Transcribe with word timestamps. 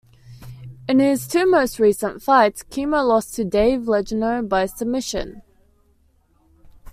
In 0.89 0.97
his 0.97 1.27
two 1.27 1.45
most 1.45 1.77
recent 1.79 2.23
fights, 2.23 2.63
Kimo 2.63 3.03
lost 3.03 3.35
to 3.35 3.45
Dave 3.45 3.81
Legeno 3.81 4.41
by 4.41 4.65
submission. 4.65 5.43